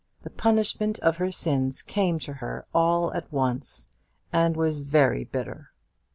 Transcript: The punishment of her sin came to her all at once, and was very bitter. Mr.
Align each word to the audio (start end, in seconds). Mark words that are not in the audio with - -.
The 0.23 0.31
punishment 0.31 0.97
of 1.01 1.17
her 1.17 1.29
sin 1.31 1.71
came 1.85 2.17
to 2.21 2.33
her 2.41 2.65
all 2.73 3.13
at 3.13 3.31
once, 3.31 3.91
and 4.33 4.57
was 4.57 4.79
very 4.81 5.25
bitter. 5.25 5.69
Mr. 5.75 5.79